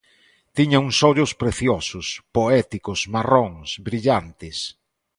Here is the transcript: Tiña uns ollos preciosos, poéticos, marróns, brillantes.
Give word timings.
Tiña 0.57 0.77
uns 0.85 0.97
ollos 1.09 1.31
preciosos, 1.41 2.07
poéticos, 2.37 2.99
marróns, 3.13 3.69
brillantes. 3.87 4.57